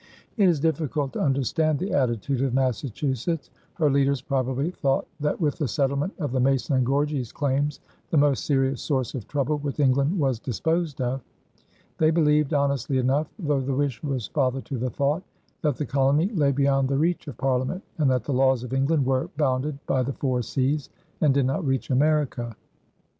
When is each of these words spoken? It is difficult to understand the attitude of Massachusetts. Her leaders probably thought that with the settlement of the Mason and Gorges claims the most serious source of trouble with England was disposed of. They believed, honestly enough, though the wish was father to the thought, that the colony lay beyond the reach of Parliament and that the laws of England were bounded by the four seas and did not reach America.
It 0.35 0.49
is 0.49 0.59
difficult 0.59 1.13
to 1.13 1.19
understand 1.19 1.77
the 1.77 1.91
attitude 1.93 2.41
of 2.41 2.55
Massachusetts. 2.55 3.51
Her 3.75 3.87
leaders 3.87 4.19
probably 4.19 4.71
thought 4.71 5.05
that 5.19 5.39
with 5.39 5.59
the 5.59 5.67
settlement 5.67 6.11
of 6.17 6.31
the 6.31 6.39
Mason 6.39 6.75
and 6.75 6.83
Gorges 6.83 7.31
claims 7.31 7.79
the 8.09 8.17
most 8.17 8.43
serious 8.43 8.81
source 8.81 9.13
of 9.13 9.27
trouble 9.27 9.59
with 9.59 9.79
England 9.79 10.17
was 10.17 10.39
disposed 10.39 11.01
of. 11.01 11.21
They 11.99 12.09
believed, 12.09 12.51
honestly 12.55 12.97
enough, 12.97 13.27
though 13.37 13.61
the 13.61 13.75
wish 13.75 14.01
was 14.01 14.25
father 14.25 14.61
to 14.61 14.79
the 14.79 14.89
thought, 14.89 15.21
that 15.61 15.75
the 15.75 15.85
colony 15.85 16.29
lay 16.29 16.51
beyond 16.51 16.89
the 16.89 16.97
reach 16.97 17.27
of 17.27 17.37
Parliament 17.37 17.83
and 17.99 18.09
that 18.09 18.23
the 18.23 18.33
laws 18.33 18.63
of 18.63 18.73
England 18.73 19.05
were 19.05 19.29
bounded 19.37 19.77
by 19.85 20.01
the 20.01 20.13
four 20.13 20.41
seas 20.41 20.89
and 21.21 21.31
did 21.31 21.45
not 21.45 21.63
reach 21.63 21.91
America. 21.91 22.55